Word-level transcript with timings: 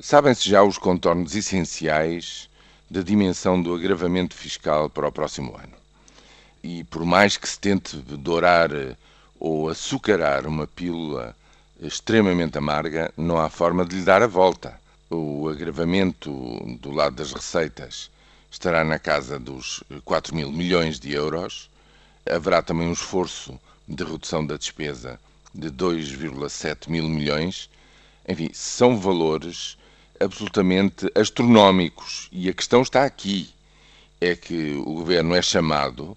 Sabem-se 0.00 0.48
já 0.48 0.62
os 0.62 0.78
contornos 0.78 1.34
essenciais 1.34 2.48
da 2.88 3.02
dimensão 3.02 3.60
do 3.60 3.74
agravamento 3.74 4.32
fiscal 4.32 4.88
para 4.88 5.08
o 5.08 5.12
próximo 5.12 5.56
ano. 5.56 5.74
E 6.62 6.84
por 6.84 7.04
mais 7.04 7.36
que 7.36 7.48
se 7.48 7.58
tente 7.58 7.96
dourar 7.96 8.70
ou 9.40 9.68
açucarar 9.68 10.46
uma 10.46 10.68
pílula 10.68 11.34
extremamente 11.80 12.56
amarga, 12.56 13.12
não 13.16 13.38
há 13.38 13.50
forma 13.50 13.84
de 13.84 13.96
lhe 13.96 14.04
dar 14.04 14.22
a 14.22 14.28
volta. 14.28 14.78
O 15.10 15.48
agravamento 15.48 16.30
do 16.80 16.92
lado 16.92 17.16
das 17.16 17.32
receitas 17.32 18.08
estará 18.52 18.84
na 18.84 19.00
casa 19.00 19.36
dos 19.36 19.82
4 20.04 20.32
mil 20.32 20.52
milhões 20.52 21.00
de 21.00 21.12
euros. 21.12 21.68
Haverá 22.24 22.62
também 22.62 22.86
um 22.86 22.92
esforço 22.92 23.58
de 23.88 24.04
redução 24.04 24.46
da 24.46 24.56
despesa 24.56 25.18
de 25.52 25.68
2,7 25.72 26.88
mil 26.88 27.08
milhões. 27.08 27.68
Enfim, 28.28 28.50
são 28.52 28.96
valores 28.96 29.76
absolutamente 30.20 31.10
astronómicos. 31.14 32.28
E 32.32 32.48
a 32.48 32.52
questão 32.52 32.82
está 32.82 33.04
aqui: 33.04 33.50
é 34.20 34.34
que 34.34 34.74
o 34.84 34.94
governo 34.94 35.34
é 35.34 35.42
chamado 35.42 36.16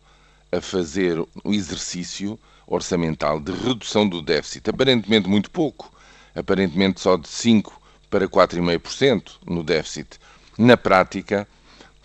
a 0.51 0.59
fazer 0.61 1.19
um 1.45 1.53
exercício 1.53 2.37
orçamental 2.67 3.39
de 3.39 3.51
redução 3.51 4.07
do 4.07 4.21
déficit, 4.21 4.69
aparentemente 4.69 5.27
muito 5.27 5.49
pouco, 5.49 5.91
aparentemente 6.35 7.01
só 7.01 7.17
de 7.17 7.27
5 7.27 7.81
para 8.09 8.27
4,5% 8.27 9.31
no 9.45 9.63
déficit. 9.63 10.19
Na 10.57 10.75
prática, 10.75 11.47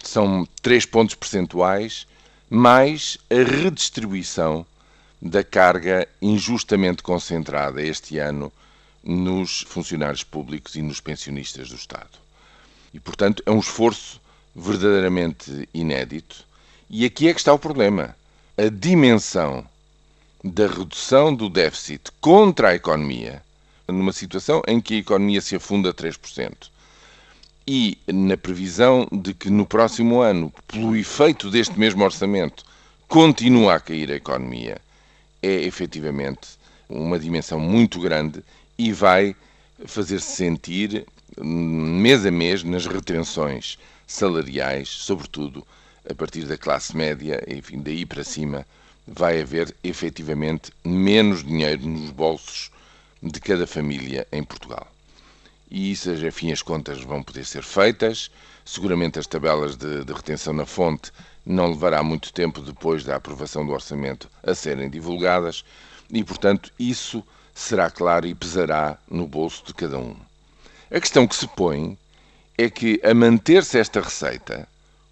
são 0.03 0.47
3 0.62 0.87
pontos 0.87 1.15
percentuais 1.15 2.06
mais 2.48 3.19
a 3.28 3.34
redistribuição 3.34 4.65
da 5.20 5.42
carga 5.42 6.06
injustamente 6.23 7.03
concentrada 7.03 7.83
este 7.83 8.19
ano 8.19 8.53
nos 9.06 9.60
funcionários 9.69 10.24
públicos 10.24 10.74
e 10.74 10.83
nos 10.83 11.01
pensionistas 11.01 11.69
do 11.69 11.77
Estado. 11.77 12.19
E, 12.92 12.98
portanto, 12.98 13.41
é 13.47 13.51
um 13.52 13.60
esforço 13.60 14.20
verdadeiramente 14.55 15.69
inédito. 15.72 16.44
E 16.91 17.05
aqui 17.05 17.28
é 17.28 17.33
que 17.33 17.39
está 17.39 17.53
o 17.53 17.58
problema. 17.58 18.16
A 18.58 18.69
dimensão 18.69 19.64
da 20.42 20.66
redução 20.66 21.33
do 21.33 21.48
déficit 21.48 22.11
contra 22.20 22.70
a 22.70 22.75
economia, 22.75 23.42
numa 23.86 24.12
situação 24.12 24.61
em 24.66 24.81
que 24.81 24.94
a 24.94 24.98
economia 24.98 25.41
se 25.41 25.55
afunda 25.55 25.94
3%, 25.94 26.53
e 27.66 27.98
na 28.06 28.36
previsão 28.36 29.06
de 29.11 29.34
que 29.34 29.50
no 29.50 29.66
próximo 29.66 30.20
ano, 30.20 30.53
pelo 30.66 30.97
efeito 30.97 31.50
deste 31.50 31.78
mesmo 31.78 32.05
orçamento, 32.05 32.64
continua 33.09 33.75
a 33.75 33.81
cair 33.81 34.11
a 34.11 34.16
economia, 34.16 34.81
é 35.42 35.62
efetivamente 35.62 36.56
uma 36.88 37.19
dimensão 37.19 37.59
muito 37.59 38.00
grande 38.00 38.42
e 38.78 38.92
vai 38.92 39.34
fazer-se 39.84 40.36
sentir 40.36 41.06
mês 41.38 42.24
a 42.24 42.30
mês 42.30 42.62
nas 42.62 42.86
retenções 42.86 43.78
salariais, 44.06 44.88
sobretudo 44.88 45.66
a 46.08 46.14
partir 46.14 46.44
da 46.44 46.56
classe 46.56 46.97
média, 46.97 47.42
enfim, 47.48 47.80
daí 47.80 48.06
para 48.06 48.22
cima, 48.22 48.66
vai 49.06 49.41
haver 49.41 49.74
efetivamente 49.82 50.72
menos 50.84 51.44
dinheiro 51.44 51.86
nos 51.86 52.10
bolsos 52.10 52.70
de 53.22 53.41
cada 53.41 53.66
família 53.66 54.27
em 54.32 54.42
Portugal. 54.42 54.86
E 55.70 55.91
isso, 55.91 56.10
enfim, 56.10 56.52
as 56.52 56.62
contas 56.62 57.00
vão 57.02 57.22
poder 57.22 57.44
ser 57.44 57.62
feitas. 57.62 58.30
Seguramente 58.64 59.19
as 59.19 59.27
tabelas 59.27 59.77
de, 59.77 60.04
de 60.04 60.12
retenção 60.12 60.52
na 60.52 60.66
fonte 60.66 61.12
não 61.44 61.69
levará 61.69 62.02
muito 62.02 62.32
tempo 62.32 62.60
depois 62.60 63.04
da 63.04 63.16
aprovação 63.16 63.64
do 63.64 63.72
orçamento 63.72 64.28
a 64.42 64.54
serem 64.54 64.91
divulgadas 64.91 65.64
e, 66.10 66.22
portanto, 66.24 66.72
isso 66.78 67.22
será 67.57 67.91
claro 67.91 68.27
e 68.27 68.35
pesará 68.35 68.99
no 69.11 69.27
bolso 69.27 69.65
de 69.67 69.73
cada 69.73 69.99
um. 69.99 70.15
A 70.91 71.01
questão 71.01 71.27
que 71.27 71.35
se 71.35 71.49
põe 71.49 71.97
é 72.57 72.69
que, 72.69 73.01
a 73.03 73.15
manter-se 73.15 73.79
esta 73.79 74.01
receita, 74.01 74.69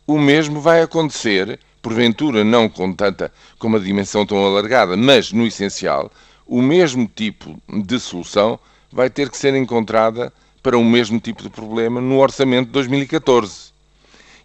o 0.06 0.18
mesmo 0.18 0.60
vai 0.60 0.82
acontecer, 0.82 1.58
porventura 1.80 2.44
não 2.44 2.68
com 2.68 2.92
tanta, 2.92 3.32
com 3.58 3.66
uma 3.66 3.80
dimensão 3.80 4.26
tão 4.26 4.44
alargada, 4.44 4.94
mas 4.94 5.32
no 5.32 5.46
essencial, 5.46 6.12
o 6.46 6.60
mesmo 6.60 7.08
tipo 7.08 7.60
de 7.66 7.98
solução 7.98 8.60
vai 8.92 9.08
ter 9.08 9.30
que 9.30 9.38
ser 9.38 9.54
encontrada 9.54 10.30
para 10.62 10.76
o 10.76 10.84
mesmo 10.84 11.18
tipo 11.18 11.42
de 11.42 11.48
problema 11.48 11.98
no 11.98 12.18
orçamento 12.18 12.66
de 12.66 12.72
2014. 12.72 13.72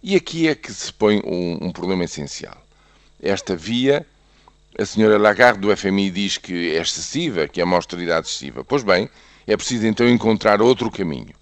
E 0.02 0.16
aqui 0.16 0.48
é 0.48 0.54
que 0.54 0.72
se 0.72 0.90
põe 0.90 1.20
um, 1.22 1.66
um 1.66 1.70
problema 1.70 2.04
essencial. 2.04 2.56
Esta 3.22 3.54
via 3.54 4.06
a 4.78 4.84
senhora 4.84 5.18
Lagarde 5.18 5.60
do 5.60 5.76
FMI 5.76 6.10
diz 6.10 6.38
que 6.38 6.74
é 6.74 6.80
excessiva, 6.80 7.48
que 7.48 7.60
é 7.60 7.64
uma 7.64 7.76
austeridade 7.76 8.26
excessiva. 8.26 8.64
Pois 8.64 8.82
bem, 8.82 9.08
é 9.46 9.56
preciso 9.56 9.86
então 9.86 10.08
encontrar 10.08 10.62
outro 10.62 10.90
caminho. 10.90 11.34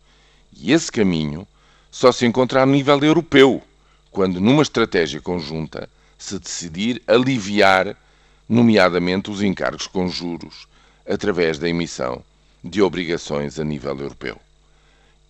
E 0.56 0.72
esse 0.72 0.90
caminho 0.90 1.46
só 1.90 2.10
se 2.10 2.26
encontra 2.26 2.62
a 2.62 2.66
nível 2.66 2.98
europeu, 3.02 3.62
quando 4.10 4.40
numa 4.40 4.62
estratégia 4.62 5.20
conjunta 5.20 5.88
se 6.16 6.38
decidir 6.38 7.02
aliviar, 7.06 7.96
nomeadamente, 8.48 9.30
os 9.30 9.42
encargos 9.42 9.86
com 9.86 10.08
juros 10.08 10.66
através 11.06 11.58
da 11.58 11.68
emissão 11.68 12.22
de 12.64 12.82
obrigações 12.82 13.58
a 13.58 13.64
nível 13.64 13.96
europeu. 13.98 14.38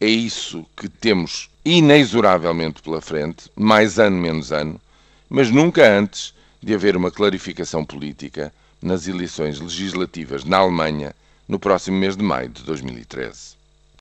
É 0.00 0.06
isso 0.06 0.64
que 0.76 0.88
temos 0.88 1.50
inexoravelmente 1.64 2.80
pela 2.80 3.00
frente, 3.00 3.50
mais 3.54 3.98
ano 3.98 4.16
menos 4.16 4.52
ano, 4.52 4.80
mas 5.28 5.50
nunca 5.50 5.86
antes 5.86 6.32
de 6.62 6.74
haver 6.74 6.96
uma 6.96 7.10
clarificação 7.10 7.84
política 7.84 8.52
nas 8.80 9.06
eleições 9.06 9.60
legislativas 9.60 10.44
na 10.44 10.58
Alemanha 10.58 11.14
no 11.46 11.58
próximo 11.58 11.96
mês 11.96 12.16
de 12.16 12.22
maio 12.22 12.48
de 12.48 12.62
2013. 12.62 13.57